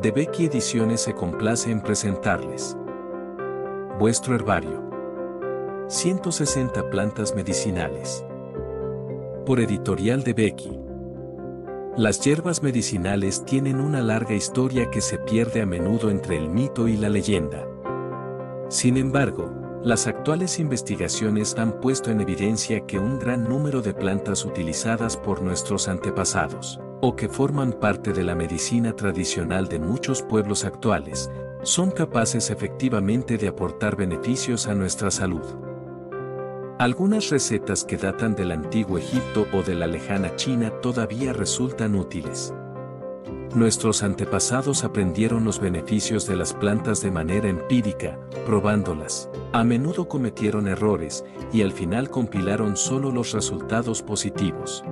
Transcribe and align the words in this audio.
De 0.00 0.12
Becky 0.12 0.46
Ediciones 0.46 1.02
se 1.02 1.12
complace 1.12 1.70
en 1.70 1.82
presentarles. 1.82 2.74
Vuestro 3.98 4.34
herbario. 4.34 4.82
160 5.88 6.88
plantas 6.88 7.34
medicinales. 7.34 8.24
Por 9.44 9.60
editorial 9.60 10.22
de 10.22 10.32
Becky. 10.32 10.80
Las 11.98 12.18
hierbas 12.20 12.62
medicinales 12.62 13.44
tienen 13.44 13.78
una 13.78 14.00
larga 14.00 14.32
historia 14.32 14.90
que 14.90 15.02
se 15.02 15.18
pierde 15.18 15.60
a 15.60 15.66
menudo 15.66 16.08
entre 16.08 16.38
el 16.38 16.48
mito 16.48 16.88
y 16.88 16.96
la 16.96 17.10
leyenda. 17.10 17.68
Sin 18.70 18.96
embargo, 18.96 19.52
las 19.84 20.06
actuales 20.06 20.58
investigaciones 20.58 21.58
han 21.58 21.78
puesto 21.78 22.10
en 22.10 22.22
evidencia 22.22 22.86
que 22.86 22.98
un 22.98 23.18
gran 23.18 23.44
número 23.44 23.82
de 23.82 23.92
plantas 23.92 24.46
utilizadas 24.46 25.18
por 25.18 25.42
nuestros 25.42 25.88
antepasados, 25.88 26.80
o 27.00 27.16
que 27.16 27.28
forman 27.28 27.72
parte 27.72 28.12
de 28.12 28.24
la 28.24 28.34
medicina 28.34 28.94
tradicional 28.94 29.68
de 29.68 29.78
muchos 29.78 30.22
pueblos 30.22 30.64
actuales, 30.64 31.30
son 31.62 31.90
capaces 31.90 32.50
efectivamente 32.50 33.36
de 33.38 33.48
aportar 33.48 33.96
beneficios 33.96 34.66
a 34.66 34.74
nuestra 34.74 35.10
salud. 35.10 35.44
Algunas 36.78 37.28
recetas 37.28 37.84
que 37.84 37.98
datan 37.98 38.34
del 38.34 38.52
antiguo 38.52 38.96
Egipto 38.96 39.46
o 39.52 39.62
de 39.62 39.74
la 39.74 39.86
lejana 39.86 40.34
China 40.36 40.70
todavía 40.80 41.34
resultan 41.34 41.94
útiles. 41.94 42.54
Nuestros 43.54 44.02
antepasados 44.02 44.84
aprendieron 44.84 45.44
los 45.44 45.60
beneficios 45.60 46.26
de 46.26 46.36
las 46.36 46.54
plantas 46.54 47.02
de 47.02 47.10
manera 47.10 47.48
empírica, 47.48 48.18
probándolas. 48.46 49.28
A 49.52 49.64
menudo 49.64 50.08
cometieron 50.08 50.68
errores 50.68 51.24
y 51.52 51.62
al 51.62 51.72
final 51.72 52.08
compilaron 52.08 52.76
solo 52.76 53.10
los 53.10 53.32
resultados 53.32 54.02
positivos. 54.02 54.84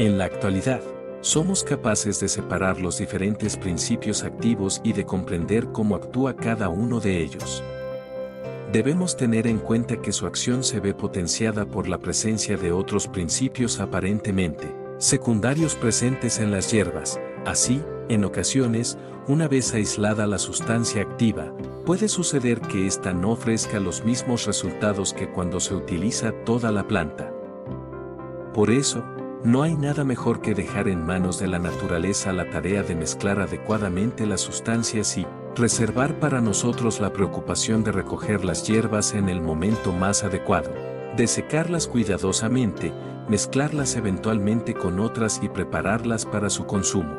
En 0.00 0.16
la 0.16 0.24
actualidad, 0.24 0.80
somos 1.20 1.62
capaces 1.62 2.20
de 2.20 2.28
separar 2.28 2.80
los 2.80 2.96
diferentes 2.96 3.58
principios 3.58 4.22
activos 4.24 4.80
y 4.82 4.94
de 4.94 5.04
comprender 5.04 5.72
cómo 5.72 5.94
actúa 5.94 6.34
cada 6.34 6.70
uno 6.70 7.00
de 7.00 7.20
ellos. 7.20 7.62
Debemos 8.72 9.14
tener 9.14 9.46
en 9.46 9.58
cuenta 9.58 10.00
que 10.00 10.12
su 10.12 10.24
acción 10.24 10.64
se 10.64 10.80
ve 10.80 10.94
potenciada 10.94 11.66
por 11.66 11.86
la 11.86 11.98
presencia 11.98 12.56
de 12.56 12.72
otros 12.72 13.08
principios 13.08 13.78
aparentemente 13.78 14.74
secundarios 14.96 15.74
presentes 15.74 16.38
en 16.38 16.50
las 16.50 16.72
hierbas. 16.72 17.20
Así, 17.44 17.82
en 18.08 18.24
ocasiones, 18.24 18.96
una 19.28 19.48
vez 19.48 19.74
aislada 19.74 20.26
la 20.26 20.38
sustancia 20.38 21.02
activa, 21.02 21.52
puede 21.84 22.08
suceder 22.08 22.62
que 22.62 22.86
ésta 22.86 23.12
no 23.12 23.32
ofrezca 23.32 23.80
los 23.80 24.02
mismos 24.02 24.46
resultados 24.46 25.12
que 25.12 25.30
cuando 25.30 25.60
se 25.60 25.74
utiliza 25.74 26.32
toda 26.46 26.72
la 26.72 26.88
planta. 26.88 27.34
Por 28.54 28.70
eso, 28.70 29.04
no 29.44 29.62
hay 29.62 29.74
nada 29.74 30.04
mejor 30.04 30.42
que 30.42 30.54
dejar 30.54 30.86
en 30.88 31.04
manos 31.04 31.38
de 31.38 31.46
la 31.46 31.58
naturaleza 31.58 32.32
la 32.32 32.50
tarea 32.50 32.82
de 32.82 32.94
mezclar 32.94 33.40
adecuadamente 33.40 34.26
las 34.26 34.42
sustancias 34.42 35.16
y 35.16 35.26
reservar 35.56 36.20
para 36.20 36.42
nosotros 36.42 37.00
la 37.00 37.12
preocupación 37.12 37.82
de 37.82 37.92
recoger 37.92 38.44
las 38.44 38.66
hierbas 38.66 39.14
en 39.14 39.30
el 39.30 39.40
momento 39.40 39.92
más 39.92 40.24
adecuado, 40.24 40.70
de 41.16 41.26
secarlas 41.26 41.86
cuidadosamente, 41.86 42.92
mezclarlas 43.28 43.96
eventualmente 43.96 44.74
con 44.74 45.00
otras 45.00 45.40
y 45.42 45.48
prepararlas 45.48 46.26
para 46.26 46.50
su 46.50 46.66
consumo. 46.66 47.16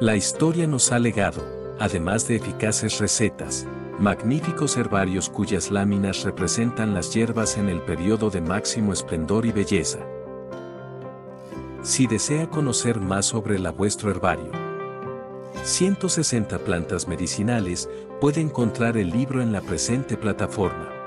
La 0.00 0.16
historia 0.16 0.66
nos 0.66 0.90
ha 0.90 0.98
legado, 0.98 1.44
además 1.78 2.26
de 2.26 2.36
eficaces 2.36 2.98
recetas, 2.98 3.66
magníficos 4.00 4.76
herbarios 4.76 5.28
cuyas 5.28 5.70
láminas 5.70 6.24
representan 6.24 6.92
las 6.92 7.14
hierbas 7.14 7.56
en 7.56 7.68
el 7.68 7.80
periodo 7.82 8.30
de 8.30 8.40
máximo 8.40 8.92
esplendor 8.92 9.46
y 9.46 9.52
belleza. 9.52 10.00
Si 11.88 12.06
desea 12.06 12.50
conocer 12.50 13.00
más 13.00 13.24
sobre 13.24 13.58
la 13.58 13.70
vuestro 13.70 14.10
herbario, 14.10 14.52
160 15.64 16.58
plantas 16.58 17.08
medicinales, 17.08 17.88
puede 18.20 18.42
encontrar 18.42 18.98
el 18.98 19.08
libro 19.08 19.40
en 19.40 19.52
la 19.52 19.62
presente 19.62 20.18
plataforma. 20.18 20.97